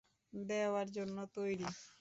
[0.33, 1.67] দেওয়ার জন্য তৈরি।